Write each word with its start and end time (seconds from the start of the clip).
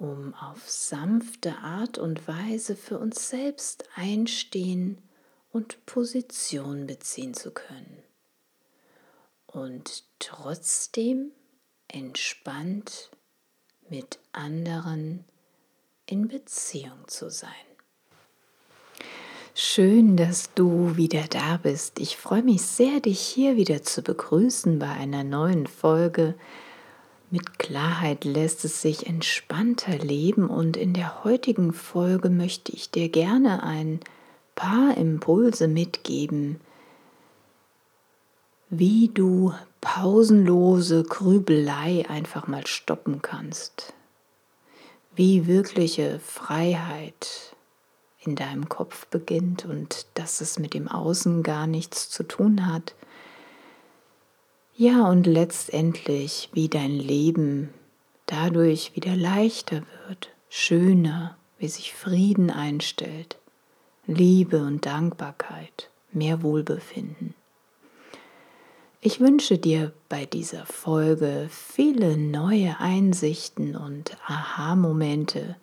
um 0.00 0.34
auf 0.34 0.68
sanfte 0.68 1.58
Art 1.58 1.98
und 1.98 2.26
Weise 2.26 2.74
für 2.74 2.98
uns 2.98 3.28
selbst 3.28 3.84
einstehen 3.94 4.98
und 5.52 5.84
Position 5.84 6.86
beziehen 6.86 7.34
zu 7.34 7.50
können. 7.50 8.02
Und 9.46 10.04
trotzdem 10.18 11.32
entspannt 11.86 13.10
mit 13.90 14.18
anderen 14.32 15.24
in 16.06 16.28
Beziehung 16.28 17.06
zu 17.06 17.30
sein. 17.30 17.50
Schön, 19.54 20.16
dass 20.16 20.54
du 20.54 20.96
wieder 20.96 21.24
da 21.28 21.58
bist. 21.58 22.00
Ich 22.00 22.16
freue 22.16 22.42
mich 22.42 22.62
sehr, 22.62 23.00
dich 23.00 23.20
hier 23.20 23.56
wieder 23.56 23.82
zu 23.82 24.00
begrüßen 24.00 24.78
bei 24.78 24.88
einer 24.88 25.24
neuen 25.24 25.66
Folge 25.66 26.36
mit 27.30 27.58
Klarheit 27.58 28.24
lässt 28.24 28.64
es 28.64 28.82
sich 28.82 29.06
entspannter 29.06 29.96
leben 29.98 30.48
und 30.48 30.76
in 30.76 30.92
der 30.92 31.24
heutigen 31.24 31.72
Folge 31.72 32.28
möchte 32.28 32.72
ich 32.72 32.90
dir 32.90 33.08
gerne 33.08 33.62
ein 33.62 34.00
paar 34.54 34.96
Impulse 34.96 35.68
mitgeben, 35.68 36.60
wie 38.68 39.08
du 39.08 39.54
pausenlose 39.80 41.02
Grübelei 41.04 42.04
einfach 42.08 42.46
mal 42.46 42.66
stoppen 42.66 43.22
kannst, 43.22 43.94
wie 45.14 45.46
wirkliche 45.46 46.20
Freiheit 46.20 47.54
in 48.22 48.36
deinem 48.36 48.68
Kopf 48.68 49.06
beginnt 49.06 49.64
und 49.64 50.06
dass 50.14 50.40
es 50.40 50.58
mit 50.58 50.74
dem 50.74 50.88
Außen 50.88 51.42
gar 51.42 51.66
nichts 51.66 52.10
zu 52.10 52.22
tun 52.22 52.66
hat, 52.66 52.94
ja, 54.80 55.06
und 55.10 55.26
letztendlich, 55.26 56.48
wie 56.54 56.70
dein 56.70 56.92
Leben 56.92 57.68
dadurch 58.24 58.96
wieder 58.96 59.14
leichter 59.14 59.82
wird, 60.08 60.30
schöner, 60.48 61.36
wie 61.58 61.68
sich 61.68 61.92
Frieden 61.92 62.48
einstellt, 62.48 63.36
Liebe 64.06 64.64
und 64.64 64.86
Dankbarkeit, 64.86 65.90
mehr 66.12 66.42
Wohlbefinden. 66.42 67.34
Ich 69.02 69.20
wünsche 69.20 69.58
dir 69.58 69.92
bei 70.08 70.24
dieser 70.24 70.64
Folge 70.64 71.50
viele 71.50 72.16
neue 72.16 72.80
Einsichten 72.80 73.76
und 73.76 74.16
Aha-Momente 74.26 75.56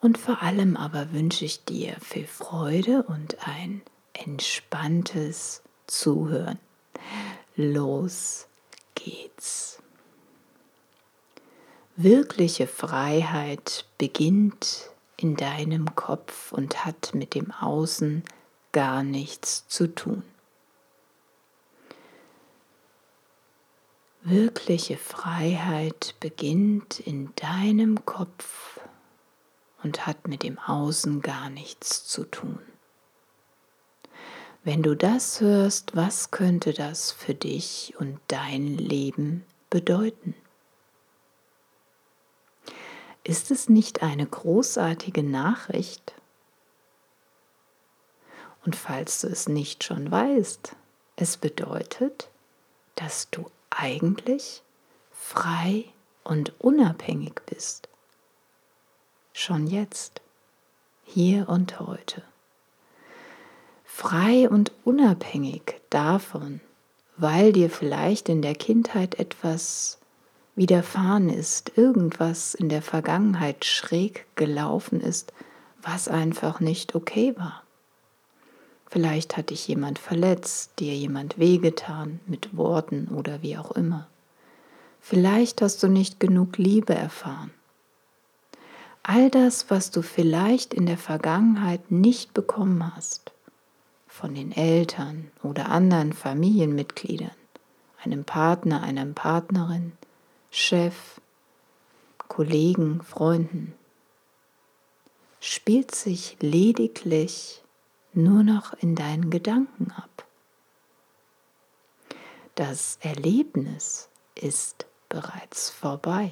und 0.00 0.18
vor 0.18 0.42
allem 0.42 0.76
aber 0.76 1.12
wünsche 1.12 1.44
ich 1.44 1.64
dir 1.64 1.94
viel 2.00 2.26
Freude 2.26 3.04
und 3.04 3.36
ein 3.46 3.82
entspanntes 4.14 5.62
Zuhören 5.86 6.58
los 7.56 8.46
geht's. 8.94 9.78
Wirkliche 11.96 12.66
Freiheit 12.66 13.86
beginnt 13.98 14.90
in 15.16 15.36
deinem 15.36 15.94
Kopf 15.94 16.52
und 16.52 16.84
hat 16.84 17.14
mit 17.14 17.34
dem 17.34 17.52
Außen 17.52 18.24
gar 18.72 19.04
nichts 19.04 19.68
zu 19.68 19.94
tun. 19.94 20.24
Wirkliche 24.22 24.96
Freiheit 24.96 26.14
beginnt 26.18 26.98
in 26.98 27.32
deinem 27.36 28.04
Kopf 28.06 28.80
und 29.82 30.06
hat 30.06 30.26
mit 30.26 30.42
dem 30.42 30.58
Außen 30.58 31.20
gar 31.20 31.50
nichts 31.50 32.06
zu 32.06 32.24
tun. 32.24 32.58
Wenn 34.66 34.82
du 34.82 34.96
das 34.96 35.42
hörst, 35.42 35.94
was 35.94 36.30
könnte 36.30 36.72
das 36.72 37.12
für 37.12 37.34
dich 37.34 37.92
und 37.98 38.18
dein 38.28 38.78
Leben 38.78 39.44
bedeuten? 39.68 40.34
Ist 43.24 43.50
es 43.50 43.68
nicht 43.68 44.02
eine 44.02 44.24
großartige 44.24 45.22
Nachricht? 45.22 46.14
Und 48.64 48.74
falls 48.74 49.20
du 49.20 49.26
es 49.26 49.50
nicht 49.50 49.84
schon 49.84 50.10
weißt, 50.10 50.74
es 51.16 51.36
bedeutet, 51.36 52.30
dass 52.94 53.28
du 53.28 53.50
eigentlich 53.68 54.62
frei 55.12 55.84
und 56.22 56.58
unabhängig 56.58 57.38
bist. 57.44 57.90
Schon 59.34 59.66
jetzt, 59.66 60.22
hier 61.04 61.50
und 61.50 61.80
heute 61.80 62.22
frei 63.96 64.50
und 64.50 64.72
unabhängig 64.82 65.80
davon, 65.88 66.60
weil 67.16 67.52
dir 67.52 67.70
vielleicht 67.70 68.28
in 68.28 68.42
der 68.42 68.56
Kindheit 68.56 69.20
etwas 69.20 69.98
widerfahren 70.56 71.30
ist, 71.30 71.78
irgendwas 71.78 72.54
in 72.54 72.68
der 72.68 72.82
Vergangenheit 72.82 73.64
schräg 73.64 74.26
gelaufen 74.34 75.00
ist, 75.00 75.32
was 75.80 76.08
einfach 76.08 76.58
nicht 76.58 76.96
okay 76.96 77.36
war. 77.38 77.62
Vielleicht 78.90 79.36
hat 79.36 79.50
dich 79.50 79.68
jemand 79.68 80.00
verletzt, 80.00 80.72
dir 80.80 80.94
jemand 80.94 81.38
wehgetan 81.38 82.18
mit 82.26 82.56
Worten 82.56 83.06
oder 83.14 83.42
wie 83.42 83.56
auch 83.56 83.70
immer. 83.70 84.08
Vielleicht 85.00 85.62
hast 85.62 85.84
du 85.84 85.88
nicht 85.88 86.18
genug 86.18 86.58
Liebe 86.58 86.96
erfahren. 86.96 87.52
All 89.04 89.30
das, 89.30 89.70
was 89.70 89.92
du 89.92 90.02
vielleicht 90.02 90.74
in 90.74 90.86
der 90.86 90.98
Vergangenheit 90.98 91.92
nicht 91.92 92.34
bekommen 92.34 92.92
hast, 92.96 93.33
von 94.14 94.32
den 94.32 94.52
Eltern 94.52 95.28
oder 95.42 95.70
anderen 95.70 96.12
Familienmitgliedern, 96.12 97.34
einem 98.00 98.24
Partner, 98.24 98.84
einer 98.84 99.04
Partnerin, 99.06 99.92
Chef, 100.52 101.20
Kollegen, 102.28 103.02
Freunden, 103.02 103.74
spielt 105.40 105.96
sich 105.96 106.36
lediglich 106.38 107.64
nur 108.12 108.44
noch 108.44 108.72
in 108.74 108.94
deinen 108.94 109.30
Gedanken 109.30 109.90
ab. 109.90 110.24
Das 112.54 113.00
Erlebnis 113.02 114.08
ist 114.36 114.86
bereits 115.08 115.70
vorbei. 115.70 116.30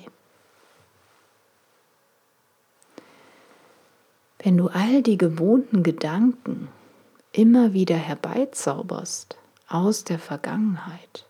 Wenn 4.38 4.56
du 4.56 4.68
all 4.68 5.02
die 5.02 5.18
gewohnten 5.18 5.82
Gedanken 5.82 6.68
immer 7.32 7.72
wieder 7.72 7.96
herbeizauberst 7.96 9.36
aus 9.68 10.04
der 10.04 10.18
Vergangenheit, 10.18 11.26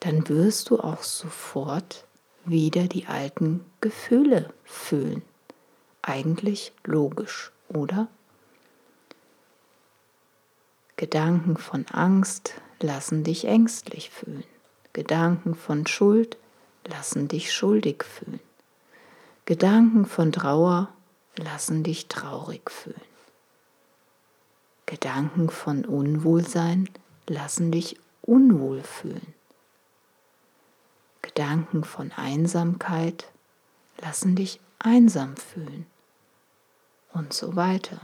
dann 0.00 0.28
wirst 0.28 0.70
du 0.70 0.78
auch 0.78 1.02
sofort 1.02 2.06
wieder 2.44 2.84
die 2.84 3.06
alten 3.06 3.64
Gefühle 3.80 4.52
fühlen. 4.64 5.22
Eigentlich 6.02 6.72
logisch, 6.84 7.50
oder? 7.68 8.06
Gedanken 10.96 11.56
von 11.56 11.84
Angst 11.88 12.54
lassen 12.80 13.24
dich 13.24 13.46
ängstlich 13.46 14.10
fühlen. 14.10 14.44
Gedanken 14.92 15.56
von 15.56 15.86
Schuld 15.86 16.38
lassen 16.86 17.26
dich 17.26 17.52
schuldig 17.52 18.04
fühlen. 18.04 18.40
Gedanken 19.44 20.06
von 20.06 20.32
Trauer 20.32 20.88
lassen 21.36 21.82
dich 21.82 22.06
traurig 22.06 22.70
fühlen. 22.70 23.15
Gedanken 24.86 25.50
von 25.50 25.84
Unwohlsein 25.84 26.88
lassen 27.26 27.72
dich 27.72 27.98
unwohl 28.22 28.82
fühlen. 28.82 29.34
Gedanken 31.22 31.82
von 31.84 32.12
Einsamkeit 32.12 33.26
lassen 34.00 34.36
dich 34.36 34.60
einsam 34.78 35.36
fühlen 35.36 35.86
und 37.12 37.32
so 37.32 37.56
weiter. 37.56 38.00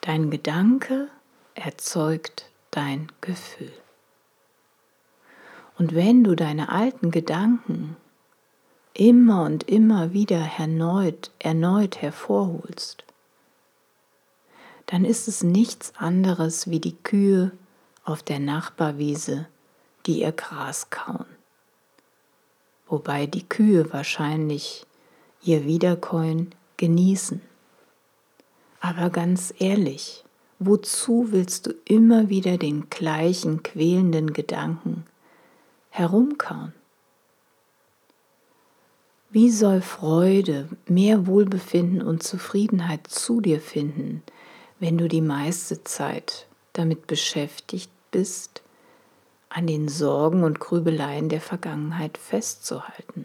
Dein 0.00 0.30
Gedanke 0.30 1.08
erzeugt 1.54 2.50
dein 2.70 3.12
Gefühl. 3.20 3.72
Und 5.76 5.94
wenn 5.94 6.24
du 6.24 6.34
deine 6.34 6.70
alten 6.70 7.10
Gedanken 7.10 7.96
immer 8.94 9.42
und 9.44 9.68
immer 9.68 10.12
wieder 10.12 10.50
erneut, 10.58 11.30
erneut 11.38 12.00
hervorholst, 12.00 13.04
dann 14.88 15.04
ist 15.04 15.28
es 15.28 15.42
nichts 15.42 15.92
anderes 15.96 16.70
wie 16.70 16.80
die 16.80 16.96
Kühe 16.96 17.52
auf 18.04 18.22
der 18.22 18.38
Nachbarwiese, 18.38 19.46
die 20.06 20.22
ihr 20.22 20.32
Gras 20.32 20.88
kauen. 20.88 21.26
Wobei 22.86 23.26
die 23.26 23.46
Kühe 23.46 23.92
wahrscheinlich 23.92 24.86
ihr 25.42 25.66
Wiederkäuen 25.66 26.54
genießen. 26.78 27.42
Aber 28.80 29.10
ganz 29.10 29.52
ehrlich, 29.58 30.24
wozu 30.58 31.32
willst 31.32 31.66
du 31.66 31.74
immer 31.84 32.30
wieder 32.30 32.56
den 32.56 32.88
gleichen 32.88 33.62
quälenden 33.62 34.32
Gedanken 34.32 35.04
herumkauen? 35.90 36.72
Wie 39.28 39.50
soll 39.50 39.82
Freude, 39.82 40.70
mehr 40.86 41.26
Wohlbefinden 41.26 42.00
und 42.00 42.22
Zufriedenheit 42.22 43.06
zu 43.06 43.42
dir 43.42 43.60
finden, 43.60 44.22
wenn 44.78 44.98
du 44.98 45.08
die 45.08 45.20
meiste 45.20 45.84
Zeit 45.84 46.46
damit 46.72 47.06
beschäftigt 47.06 47.90
bist, 48.10 48.62
an 49.48 49.66
den 49.66 49.88
Sorgen 49.88 50.44
und 50.44 50.60
Grübeleien 50.60 51.28
der 51.28 51.40
Vergangenheit 51.40 52.18
festzuhalten? 52.18 53.24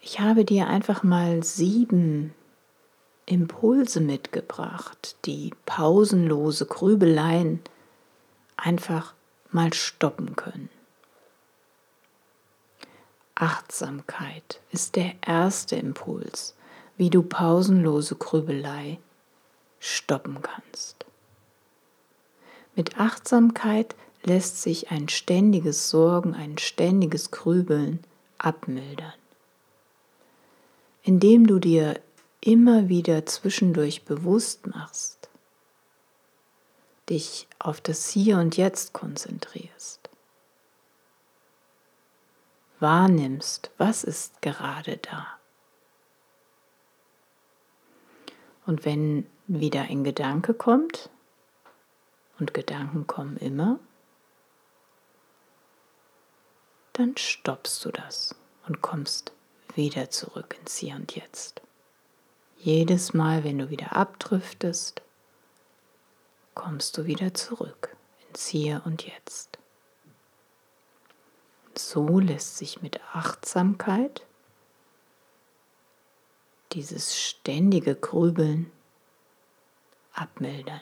Ich 0.00 0.20
habe 0.20 0.44
dir 0.44 0.68
einfach 0.68 1.02
mal 1.02 1.42
sieben 1.42 2.34
Impulse 3.26 4.00
mitgebracht, 4.00 5.16
die 5.26 5.52
pausenlose 5.66 6.64
Grübeleien 6.64 7.60
einfach 8.56 9.14
mal 9.50 9.72
stoppen 9.74 10.34
können. 10.34 10.70
Achtsamkeit 13.34 14.60
ist 14.72 14.96
der 14.96 15.12
erste 15.26 15.76
Impuls, 15.76 16.56
wie 16.98 17.08
du 17.08 17.22
pausenlose 17.22 18.16
Grübelei 18.16 18.98
stoppen 19.80 20.42
kannst. 20.42 21.06
Mit 22.74 23.00
Achtsamkeit 23.00 23.96
lässt 24.22 24.60
sich 24.60 24.90
ein 24.90 25.08
ständiges 25.08 25.88
Sorgen, 25.88 26.34
ein 26.34 26.58
ständiges 26.58 27.30
Grübeln 27.30 28.00
abmildern. 28.36 29.14
Indem 31.02 31.46
du 31.46 31.58
dir 31.58 31.98
immer 32.42 32.90
wieder 32.90 33.24
zwischendurch 33.24 34.04
bewusst 34.04 34.66
machst, 34.66 35.30
dich 37.08 37.48
auf 37.58 37.80
das 37.80 38.10
Hier 38.10 38.36
und 38.36 38.58
Jetzt 38.58 38.92
konzentrierst 38.92 39.98
wahrnimmst, 42.80 43.70
was 43.78 44.04
ist 44.04 44.40
gerade 44.42 44.98
da. 44.98 45.37
Und 48.68 48.84
wenn 48.84 49.26
wieder 49.46 49.84
ein 49.84 50.04
Gedanke 50.04 50.52
kommt, 50.52 51.08
und 52.38 52.52
Gedanken 52.52 53.06
kommen 53.06 53.38
immer, 53.38 53.80
dann 56.92 57.16
stoppst 57.16 57.82
du 57.86 57.90
das 57.90 58.34
und 58.66 58.82
kommst 58.82 59.32
wieder 59.74 60.10
zurück 60.10 60.54
ins 60.60 60.76
Hier 60.76 60.96
und 60.96 61.16
Jetzt. 61.16 61.62
Jedes 62.58 63.14
Mal, 63.14 63.42
wenn 63.42 63.56
du 63.56 63.70
wieder 63.70 63.96
abdriftest, 63.96 65.00
kommst 66.54 66.98
du 66.98 67.06
wieder 67.06 67.32
zurück 67.32 67.96
ins 68.28 68.48
Hier 68.48 68.82
und 68.84 69.06
Jetzt. 69.06 69.58
So 71.74 72.18
lässt 72.18 72.58
sich 72.58 72.82
mit 72.82 73.00
Achtsamkeit 73.14 74.26
dieses 76.72 77.16
ständige 77.16 77.94
Grübeln 77.94 78.70
abmildern. 80.12 80.80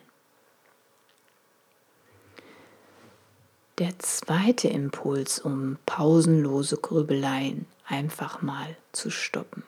Der 3.79 3.99
zweite 3.99 4.69
Impuls, 4.69 5.39
um 5.39 5.77
pausenlose 5.85 6.79
Grübeleien 6.79 7.67
einfach 7.87 8.41
mal 8.41 8.77
zu 8.93 9.11
stoppen. 9.11 9.65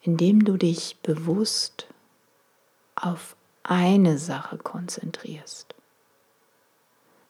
Indem 0.00 0.44
du 0.44 0.56
dich 0.56 0.96
bewusst 1.02 1.88
auf 2.94 3.36
eine 3.64 4.18
Sache 4.18 4.56
konzentrierst. 4.56 5.74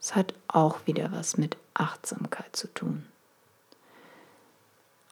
Es 0.01 0.15
hat 0.15 0.35
auch 0.47 0.87
wieder 0.87 1.11
was 1.11 1.39
mit 1.39 1.57
Achtsamkeit 1.75 2.55
zu 2.55 2.73
tun. 2.73 3.07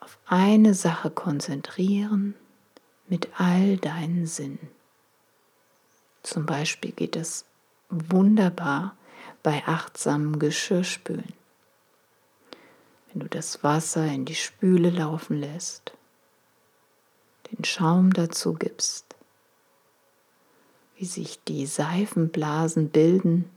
Auf 0.01 0.19
eine 0.27 0.75
Sache 0.75 1.11
konzentrieren 1.11 2.35
mit 3.09 3.29
all 3.39 3.77
deinen 3.77 4.27
Sinnen. 4.27 4.71
Zum 6.23 6.47
Beispiel 6.47 6.93
geht 6.93 7.17
es 7.17 7.45
wunderbar 7.89 8.97
bei 9.43 9.63
achtsamem 9.67 10.39
Geschirrspülen. 10.39 11.33
Wenn 13.09 13.21
du 13.21 13.29
das 13.29 13.63
Wasser 13.63 14.05
in 14.07 14.25
die 14.25 14.35
Spüle 14.35 14.91
laufen 14.91 15.39
lässt, 15.39 15.93
den 17.53 17.65
Schaum 17.65 18.13
dazu 18.13 18.55
gibst, 18.55 19.15
wie 20.97 21.05
sich 21.05 21.43
die 21.45 21.67
Seifenblasen 21.67 22.91
bilden 22.91 23.51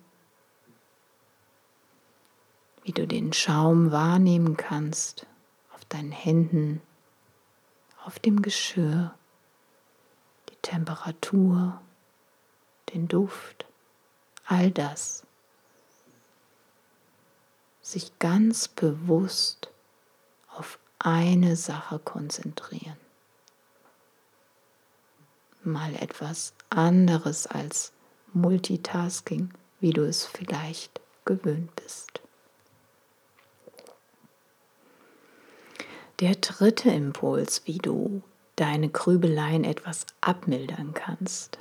wie 2.89 2.94
du 2.94 3.06
den 3.06 3.33
Schaum 3.33 3.91
wahrnehmen 3.91 4.57
kannst 4.57 5.27
deinen 5.89 6.12
Händen, 6.12 6.81
auf 8.06 8.19
dem 8.19 8.41
Geschirr, 8.41 9.13
die 10.50 10.56
Temperatur, 10.62 11.81
den 12.94 13.07
Duft, 13.07 13.65
all 14.45 14.71
das. 14.71 15.25
Sich 17.81 18.18
ganz 18.19 18.68
bewusst 18.68 19.71
auf 20.47 20.80
eine 21.00 21.56
Sache 21.56 22.00
konzentrieren. 22.00 22.98
Mal 25.63 25.96
etwas 25.96 26.53
anderes 26.69 27.48
als 27.48 27.93
Multitasking, 28.34 29.51
wie 29.79 29.91
du 29.91 30.03
es 30.03 30.25
vielleicht 30.25 31.01
gewöhnt 31.25 31.75
bist. 31.75 32.22
Der 36.20 36.36
dritte 36.36 36.90
Impuls, 36.90 37.62
wie 37.64 37.78
du 37.78 38.22
deine 38.58 38.90
Grübeleien 38.90 39.64
etwas 39.64 40.06
abmildern 40.20 40.94
kannst. 40.94 41.60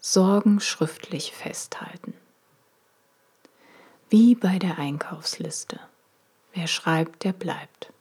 Sorgen 0.00 0.58
schriftlich 0.58 1.32
festhalten. 1.32 2.14
Wie 4.08 4.34
bei 4.34 4.58
der 4.58 4.78
Einkaufsliste. 4.78 5.78
Wer 6.54 6.66
schreibt, 6.66 7.24
der 7.24 7.34
bleibt. 7.34 7.92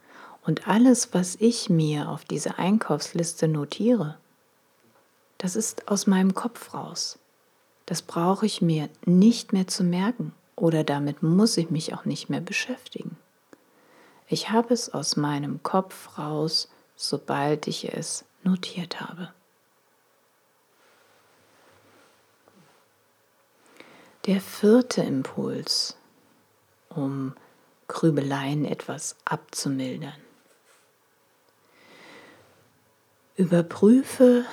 Und 0.46 0.70
alles, 0.70 1.14
was 1.14 1.36
ich 1.36 1.70
mir 1.70 2.08
auf 2.08 2.24
diese 2.24 2.58
Einkaufsliste 2.58 3.50
notiere, 3.50 4.18
das 5.38 5.58
ist 5.58 5.90
aus 5.90 6.08
meinem 6.08 6.34
Kopf 6.34 6.74
raus. 6.74 7.20
Das 7.86 8.02
brauche 8.02 8.46
ich 8.46 8.62
mir 8.62 8.88
nicht 9.06 9.52
mehr 9.52 9.68
zu 9.68 9.84
merken 9.84 10.34
oder 10.56 10.86
damit 10.86 11.24
muss 11.24 11.58
ich 11.58 11.70
mich 11.70 11.94
auch 11.94 12.06
nicht 12.06 12.30
mehr 12.30 12.42
beschäftigen. 12.42 13.18
Ich 14.30 14.50
habe 14.50 14.74
es 14.74 14.94
aus 14.94 15.16
meinem 15.16 15.64
Kopf 15.64 16.18
raus, 16.18 16.70
sobald 16.96 17.68
ich 17.68 17.94
es 17.94 18.26
notiert 18.44 19.00
habe. 19.00 19.34
Der 24.26 24.42
vierte 24.42 25.02
Impuls, 25.02 25.96
um 26.90 27.34
Grübeleien 27.88 28.66
etwas 28.66 29.16
abzumildern. 29.24 30.20
Überprüfe 33.38 34.44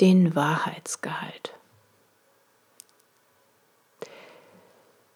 den 0.00 0.34
Wahrheitsgehalt. 0.34 1.54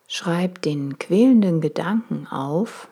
Schreib 0.06 0.62
den 0.62 0.98
quälenden 1.00 1.60
Gedanken 1.60 2.28
auf 2.28 2.88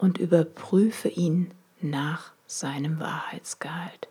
und 0.00 0.16
überprüfe 0.16 1.08
ihn 1.08 1.52
nach 1.82 2.32
seinem 2.46 2.98
Wahrheitsgehalt. 3.00 4.08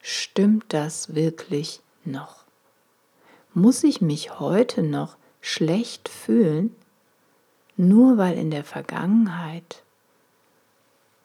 Stimmt 0.00 0.66
das 0.68 1.14
wirklich 1.14 1.80
noch? 2.04 2.44
Muss 3.52 3.82
ich 3.82 4.00
mich 4.00 4.38
heute 4.38 4.82
noch 4.82 5.16
schlecht 5.40 6.08
fühlen, 6.08 6.74
nur 7.76 8.16
weil 8.16 8.38
in 8.38 8.50
der 8.50 8.64
Vergangenheit 8.64 9.82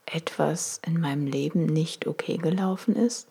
etwas 0.05 0.81
in 0.85 0.99
meinem 0.99 1.27
Leben 1.27 1.67
nicht 1.67 2.07
okay 2.07 2.37
gelaufen 2.37 2.95
ist? 2.95 3.27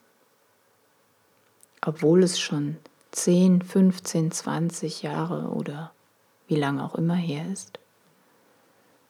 Obwohl 1.85 2.23
es 2.23 2.39
schon 2.39 2.77
10, 3.11 3.63
15, 3.63 4.31
20 4.31 5.03
Jahre 5.03 5.49
oder 5.49 5.93
wie 6.47 6.57
lange 6.57 6.85
auch 6.85 6.95
immer 6.95 7.17
her 7.17 7.51
ist? 7.53 7.81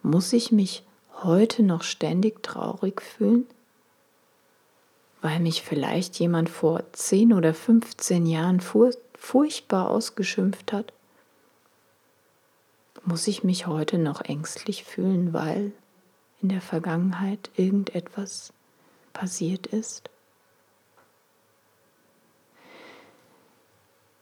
Muss 0.02 0.32
ich 0.32 0.52
mich 0.52 0.84
heute 1.22 1.62
noch 1.62 1.82
ständig 1.82 2.42
traurig 2.42 3.02
fühlen? 3.02 3.46
Weil 5.20 5.40
mich 5.40 5.62
vielleicht 5.62 6.18
jemand 6.20 6.48
vor 6.48 6.84
10 6.92 7.32
oder 7.32 7.52
15 7.52 8.24
Jahren 8.26 8.60
furchtbar 8.60 9.90
ausgeschimpft 9.90 10.72
hat? 10.72 10.92
Muss 13.04 13.26
ich 13.26 13.42
mich 13.42 13.66
heute 13.66 13.98
noch 13.98 14.20
ängstlich 14.20 14.84
fühlen, 14.84 15.32
weil 15.32 15.72
in 16.40 16.50
der 16.50 16.60
Vergangenheit 16.60 17.50
irgendetwas 17.56 18.52
passiert 19.12 19.66
ist? 19.66 20.10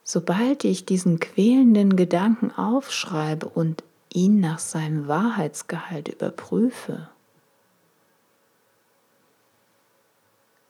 Sobald 0.03 0.65
ich 0.65 0.87
diesen 0.87 1.19
quälenden 1.21 1.97
Gedanken 1.97 2.53
aufschreibe 2.53 3.49
und 3.49 3.83
ihn 4.17 4.41
nach 4.41 4.59
seinem 4.59 5.09
Wahrheitsgehalt 5.09 6.09
überprüfe, 6.09 7.11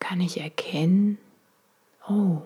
kann 0.00 0.20
ich 0.20 0.40
erkennen, 0.40 1.16
oh, 2.08 2.42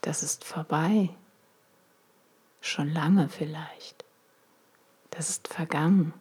das 0.00 0.24
ist 0.24 0.44
vorbei, 0.44 1.10
schon 2.60 2.92
lange 2.92 3.28
vielleicht, 3.28 4.04
das 5.10 5.30
ist 5.30 5.46
vergangen. 5.46 6.12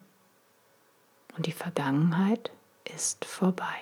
Und 1.36 1.48
die 1.48 1.52
Vergangenheit 1.52 2.52
ist 2.94 3.26
vorbei. 3.26 3.82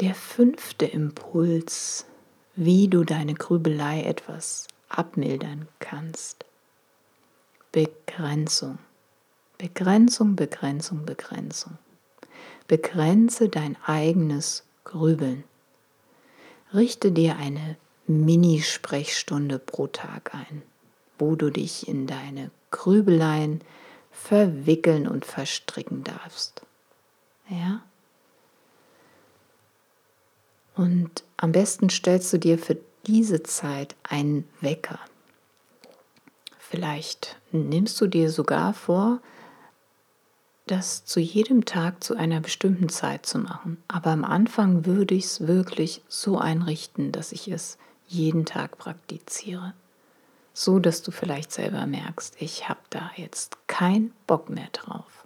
Der 0.00 0.14
fünfte 0.14 0.86
Impuls 0.86 2.06
wie 2.56 2.88
du 2.88 3.04
deine 3.04 3.34
Grübelei 3.34 4.02
etwas 4.02 4.68
abmildern 4.88 5.68
kannst. 5.80 6.44
Begrenzung. 7.72 8.78
Begrenzung, 9.58 10.36
Begrenzung, 10.36 11.04
Begrenzung. 11.04 11.78
Begrenze 12.68 13.48
dein 13.48 13.76
eigenes 13.84 14.64
Grübeln. 14.84 15.44
Richte 16.72 17.12
dir 17.12 17.36
eine 17.36 17.76
Mini-Sprechstunde 18.06 19.58
pro 19.58 19.86
Tag 19.86 20.34
ein, 20.34 20.62
wo 21.18 21.36
du 21.36 21.50
dich 21.50 21.88
in 21.88 22.06
deine 22.06 22.50
Grübeleien 22.70 23.60
verwickeln 24.10 25.08
und 25.08 25.24
verstricken 25.24 26.04
darfst. 26.04 26.62
Ja? 27.48 27.82
Und 30.76 31.24
am 31.44 31.52
besten 31.52 31.90
stellst 31.90 32.32
du 32.32 32.38
dir 32.38 32.58
für 32.58 32.78
diese 33.06 33.42
Zeit 33.42 33.96
einen 34.02 34.48
Wecker. 34.62 34.98
Vielleicht 36.58 37.36
nimmst 37.52 38.00
du 38.00 38.06
dir 38.06 38.30
sogar 38.30 38.72
vor, 38.72 39.20
das 40.66 41.04
zu 41.04 41.20
jedem 41.20 41.66
Tag 41.66 42.02
zu 42.02 42.16
einer 42.16 42.40
bestimmten 42.40 42.88
Zeit 42.88 43.26
zu 43.26 43.38
machen. 43.38 43.76
Aber 43.88 44.10
am 44.10 44.24
Anfang 44.24 44.86
würde 44.86 45.14
ich 45.14 45.24
es 45.26 45.46
wirklich 45.46 46.02
so 46.08 46.38
einrichten, 46.38 47.12
dass 47.12 47.30
ich 47.30 47.48
es 47.48 47.76
jeden 48.06 48.46
Tag 48.46 48.78
praktiziere. 48.78 49.74
So 50.54 50.78
dass 50.78 51.02
du 51.02 51.10
vielleicht 51.10 51.52
selber 51.52 51.84
merkst, 51.84 52.36
ich 52.38 52.70
habe 52.70 52.80
da 52.88 53.10
jetzt 53.16 53.58
keinen 53.66 54.14
Bock 54.26 54.48
mehr 54.48 54.68
drauf. 54.72 55.23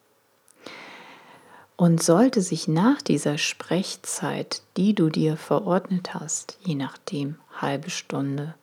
Und 1.78 2.02
sollte 2.02 2.42
sich 2.42 2.66
nach 2.66 3.00
dieser 3.00 3.38
Sprechzeit, 3.38 4.62
die 4.76 4.96
du 4.96 5.10
dir 5.10 5.36
verordnet 5.36 6.12
hast, 6.12 6.58
je 6.64 6.74
nachdem 6.74 7.36
halbe 7.52 7.88
Stunde, 7.88 8.56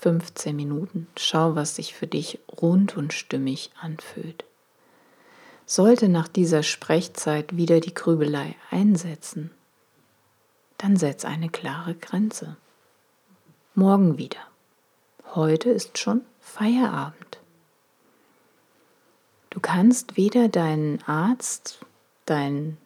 15 0.00 0.56
Minuten, 0.56 1.06
schau, 1.16 1.54
was 1.54 1.76
sich 1.76 1.94
für 1.94 2.08
dich 2.08 2.40
rund 2.60 2.96
und 2.96 3.12
stimmig 3.12 3.70
anfühlt. 3.80 4.44
Sollte 5.66 6.08
nach 6.08 6.26
dieser 6.26 6.64
Sprechzeit 6.64 7.56
wieder 7.56 7.78
die 7.78 7.94
Grübelei 7.94 8.56
einsetzen, 8.72 9.52
dann 10.78 10.96
setz 10.96 11.24
eine 11.24 11.50
klare 11.50 11.94
Grenze. 11.94 12.56
Morgen 13.76 14.18
wieder. 14.18 14.40
Heute 15.32 15.70
ist 15.70 15.96
schon 15.96 16.22
Feierabend. 16.40 17.38
Du 19.50 19.60
kannst 19.60 20.16
weder 20.16 20.48
deinen 20.48 21.00
Arzt 21.04 21.84
deinen 22.30 22.78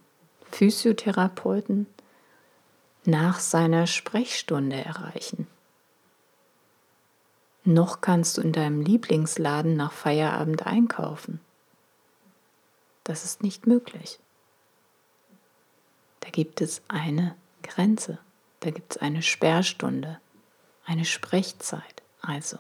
Physiotherapeuten 0.51 1.87
nach 3.05 3.41
seiner 3.41 3.87
Sprechstunde 3.87 4.77
erreichen. 4.77 5.47
Noch 7.65 8.01
kannst 8.01 8.39
du 8.39 8.43
in 8.43 8.53
deinem 8.53 8.81
Lieblingsladen 8.81 9.77
nach 9.77 9.93
Feierabend 9.93 10.67
einkaufen. 10.67 11.41
Das 13.05 13.25
ist 13.25 13.43
nicht 13.43 13.67
möglich. 13.67 14.19
Da 16.21 16.31
gibt 16.31 16.61
es 16.61 16.83
eine 16.89 17.37
Grenze, 17.63 18.19
da 18.61 18.71
gibt 18.71 18.93
es 18.93 19.03
eine 19.03 19.23
Sperrstunde, 19.23 20.21
eine 20.85 21.05
Sprechzeit. 21.05 22.03
Also, 22.21 22.59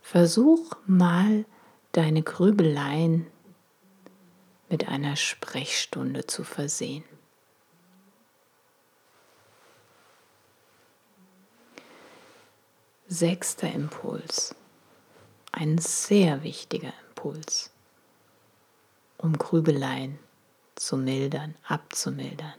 versuch 0.00 0.76
mal 0.86 1.44
deine 1.92 2.22
Grübeleien 2.22 3.26
mit 4.72 4.88
einer 4.88 5.16
Sprechstunde 5.16 6.26
zu 6.26 6.44
versehen. 6.44 7.04
Sechster 13.06 13.70
Impuls, 13.70 14.54
ein 15.52 15.76
sehr 15.76 16.42
wichtiger 16.42 16.94
Impuls, 17.06 17.70
um 19.18 19.36
Grübeleien 19.36 20.18
zu 20.74 20.96
mildern, 20.96 21.54
abzumildern. 21.68 22.54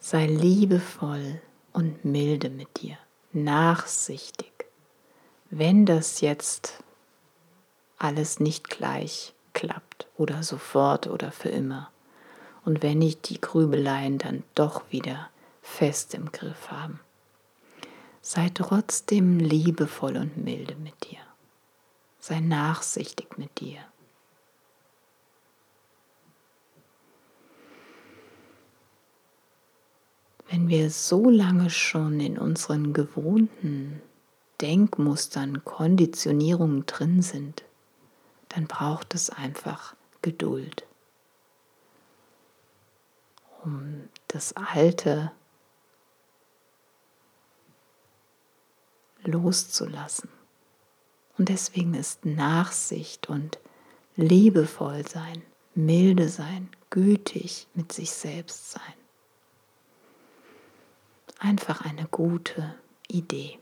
Sei 0.00 0.26
liebevoll 0.26 1.40
und 1.72 2.04
milde 2.04 2.50
mit 2.50 2.82
dir, 2.82 2.98
nachsichtig. 3.32 4.66
Wenn 5.50 5.86
das 5.86 6.20
jetzt 6.20 6.82
alles 7.96 8.40
nicht 8.40 8.70
gleich 8.70 9.34
klappt 9.60 10.06
oder 10.16 10.42
sofort 10.42 11.06
oder 11.06 11.32
für 11.32 11.50
immer. 11.50 11.90
Und 12.64 12.82
wenn 12.82 13.02
ich 13.02 13.20
die 13.20 13.40
Grübeleien 13.40 14.18
dann 14.18 14.42
doch 14.54 14.82
wieder 14.90 15.28
fest 15.60 16.14
im 16.14 16.32
Griff 16.32 16.70
haben. 16.70 17.00
Sei 18.22 18.50
trotzdem 18.52 19.38
liebevoll 19.38 20.16
und 20.16 20.36
milde 20.36 20.76
mit 20.76 20.94
dir. 21.10 21.20
Sei 22.18 22.40
nachsichtig 22.40 23.38
mit 23.38 23.60
dir. 23.60 23.80
Wenn 30.48 30.68
wir 30.68 30.90
so 30.90 31.30
lange 31.30 31.70
schon 31.70 32.18
in 32.18 32.36
unseren 32.36 32.92
gewohnten 32.92 34.02
Denkmustern, 34.60 35.64
Konditionierungen 35.64 36.84
drin 36.86 37.22
sind, 37.22 37.62
dann 38.50 38.66
braucht 38.66 39.14
es 39.14 39.30
einfach 39.30 39.94
Geduld, 40.22 40.86
um 43.64 44.08
das 44.28 44.52
Alte 44.54 45.32
loszulassen. 49.22 50.28
Und 51.38 51.48
deswegen 51.48 51.94
ist 51.94 52.26
Nachsicht 52.26 53.28
und 53.28 53.58
liebevoll 54.16 55.06
sein, 55.08 55.42
milde 55.74 56.28
sein, 56.28 56.68
gütig 56.90 57.66
mit 57.74 57.92
sich 57.92 58.10
selbst 58.10 58.72
sein. 58.72 58.82
Einfach 61.38 61.82
eine 61.82 62.06
gute 62.06 62.74
Idee. 63.08 63.58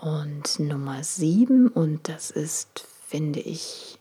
Und 0.00 0.60
Nummer 0.60 1.02
sieben, 1.02 1.66
und 1.66 2.08
das 2.08 2.30
ist, 2.30 2.86
finde 3.04 3.40
ich, 3.40 3.98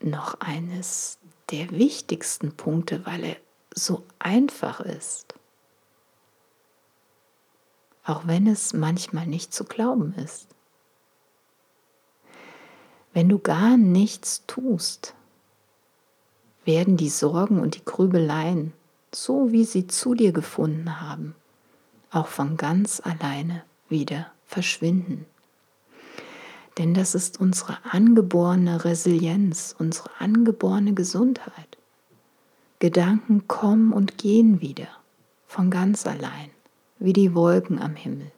noch 0.00 0.38
eines 0.38 1.18
der 1.50 1.72
wichtigsten 1.72 2.52
Punkte, 2.52 3.04
weil 3.04 3.24
er 3.24 3.36
so 3.74 4.04
einfach 4.20 4.78
ist. 4.78 5.34
Auch 8.04 8.28
wenn 8.28 8.46
es 8.46 8.74
manchmal 8.74 9.26
nicht 9.26 9.52
zu 9.52 9.64
glauben 9.64 10.14
ist. 10.14 10.46
Wenn 13.12 13.28
du 13.28 13.40
gar 13.40 13.76
nichts 13.76 14.44
tust, 14.46 15.16
werden 16.64 16.96
die 16.96 17.10
Sorgen 17.10 17.58
und 17.58 17.74
die 17.74 17.84
Grübeleien, 17.84 18.72
so 19.12 19.50
wie 19.50 19.64
sie 19.64 19.88
zu 19.88 20.14
dir 20.14 20.30
gefunden 20.30 21.00
haben, 21.00 21.34
auch 22.10 22.28
von 22.28 22.56
ganz 22.56 23.00
alleine 23.04 23.64
wieder 23.88 24.33
verschwinden. 24.46 25.26
Denn 26.78 26.94
das 26.94 27.14
ist 27.14 27.40
unsere 27.40 27.78
angeborene 27.84 28.84
Resilienz, 28.84 29.74
unsere 29.78 30.10
angeborene 30.18 30.94
Gesundheit. 30.94 31.78
Gedanken 32.80 33.46
kommen 33.46 33.92
und 33.92 34.18
gehen 34.18 34.60
wieder 34.60 34.88
von 35.46 35.70
ganz 35.70 36.06
allein, 36.06 36.50
wie 36.98 37.12
die 37.12 37.34
Wolken 37.34 37.80
am 37.80 37.94
Himmel. 37.94 38.32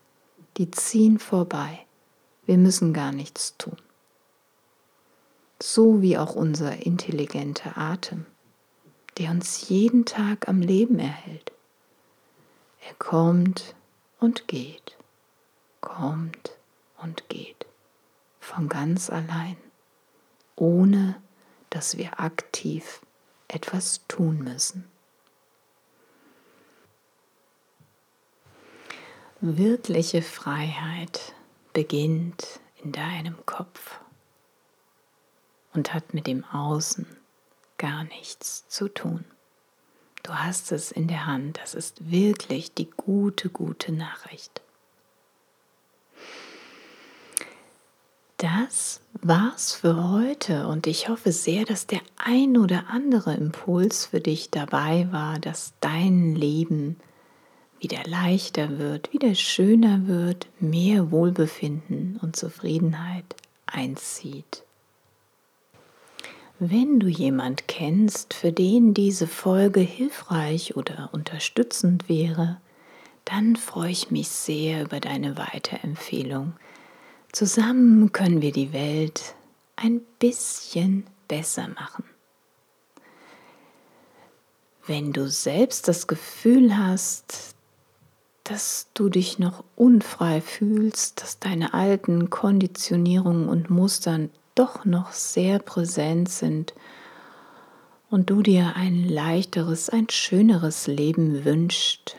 Die 0.57 0.69
ziehen 0.71 1.19
vorbei. 1.19 1.85
Wir 2.45 2.57
müssen 2.57 2.93
gar 2.93 3.11
nichts 3.11 3.57
tun. 3.57 3.77
So 5.61 6.01
wie 6.01 6.17
auch 6.17 6.35
unser 6.35 6.85
intelligenter 6.85 7.77
Atem, 7.77 8.25
der 9.17 9.31
uns 9.31 9.69
jeden 9.69 10.05
Tag 10.05 10.47
am 10.47 10.61
Leben 10.61 10.99
erhält. 10.99 11.51
Er 12.87 12.93
kommt 12.95 13.75
und 14.19 14.47
geht, 14.47 14.96
kommt 15.87 16.51
und 16.97 17.29
geht, 17.29 17.65
von 18.41 18.67
ganz 18.67 19.09
allein, 19.09 19.55
ohne 20.57 21.15
dass 21.69 21.97
wir 21.97 22.19
aktiv 22.19 23.01
etwas 23.47 24.01
tun 24.09 24.39
müssen. 24.39 24.85
Wirkliche 29.39 30.21
Freiheit 30.21 31.33
beginnt 31.71 32.59
in 32.83 32.91
deinem 32.91 33.45
Kopf 33.45 34.01
und 35.73 35.93
hat 35.93 36.13
mit 36.13 36.27
dem 36.27 36.43
Außen 36.43 37.05
gar 37.77 38.03
nichts 38.03 38.67
zu 38.67 38.89
tun. 38.89 39.23
Du 40.23 40.33
hast 40.33 40.73
es 40.73 40.91
in 40.91 41.07
der 41.07 41.25
Hand. 41.25 41.59
Das 41.61 41.75
ist 41.75 42.11
wirklich 42.11 42.73
die 42.73 42.89
gute, 42.89 43.49
gute 43.49 43.93
Nachricht. 43.93 44.61
Das 48.37 49.01
war's 49.23 49.73
für 49.73 50.11
heute 50.11 50.67
und 50.67 50.85
ich 50.85 51.09
hoffe 51.09 51.31
sehr, 51.31 51.65
dass 51.65 51.87
der 51.87 52.01
ein 52.17 52.55
oder 52.57 52.85
andere 52.89 53.33
Impuls 53.33 54.05
für 54.05 54.19
dich 54.19 54.51
dabei 54.51 55.07
war, 55.11 55.39
dass 55.39 55.73
dein 55.81 56.35
Leben 56.35 56.97
wieder 57.79 58.03
leichter 58.05 58.77
wird, 58.77 59.11
wieder 59.11 59.33
schöner 59.33 60.05
wird, 60.05 60.45
mehr 60.59 61.09
Wohlbefinden 61.09 62.19
und 62.21 62.35
Zufriedenheit 62.35 63.25
einzieht. 63.65 64.63
Wenn 66.59 66.99
du 66.99 67.07
jemand 67.07 67.67
kennst, 67.67 68.35
für 68.35 68.51
den 68.51 68.93
diese 68.93 69.25
Folge 69.25 69.79
hilfreich 69.79 70.75
oder 70.75 71.09
unterstützend 71.11 72.07
wäre, 72.07 72.57
dann 73.25 73.55
freue 73.55 73.91
ich 73.91 74.11
mich 74.11 74.29
sehr 74.29 74.83
über 74.83 74.99
deine 74.99 75.37
Weiterempfehlung. 75.37 76.53
Zusammen 77.31 78.11
können 78.11 78.41
wir 78.41 78.51
die 78.51 78.73
Welt 78.73 79.35
ein 79.75 80.01
bisschen 80.19 81.05
besser 81.27 81.67
machen. 81.67 82.03
Wenn 84.85 85.11
du 85.11 85.29
selbst 85.29 85.87
das 85.87 86.07
Gefühl 86.07 86.77
hast, 86.77 87.55
dass 88.45 88.87
du 88.93 89.09
dich 89.09 89.39
noch 89.39 89.65
unfrei 89.75 90.39
fühlst, 90.39 91.21
dass 91.21 91.39
deine 91.39 91.73
alten 91.73 92.29
Konditionierungen 92.29 93.49
und 93.49 93.69
Mustern 93.69 94.29
doch 94.55 94.85
noch 94.85 95.11
sehr 95.11 95.59
präsent 95.59 96.29
sind 96.29 96.73
und 98.09 98.29
du 98.29 98.41
dir 98.41 98.73
ein 98.77 99.07
leichteres, 99.07 99.89
ein 99.89 100.09
schöneres 100.09 100.87
Leben 100.87 101.43
wünschst, 101.43 102.15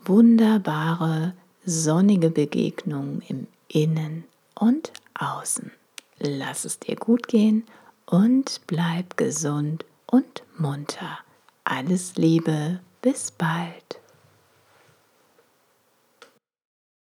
wunderbare, 0.03 1.35
sonnige 1.63 2.29
Begegnungen 2.29 3.21
im 3.29 3.47
Innen 3.69 4.25
und 4.55 4.91
Außen. 5.17 5.71
Lass 6.17 6.65
es 6.65 6.79
dir 6.79 6.97
gut 6.97 7.29
gehen 7.29 7.63
und 8.07 8.59
bleib 8.67 9.15
gesund 9.15 9.85
und 10.05 10.43
munter. 10.57 11.19
Alles 11.63 12.17
Liebe, 12.17 12.81
bis 13.01 13.31
bald. 13.31 13.99